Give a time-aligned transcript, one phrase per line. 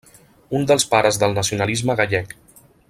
[0.59, 2.37] Un dels pares del nacionalisme gallec.